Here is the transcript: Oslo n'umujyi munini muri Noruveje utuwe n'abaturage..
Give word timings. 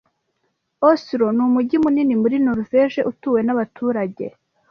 Oslo 0.89 1.27
n'umujyi 1.35 1.77
munini 1.83 2.15
muri 2.21 2.35
Noruveje 2.45 2.99
utuwe 3.11 3.39
n'abaturage.. 3.43 4.25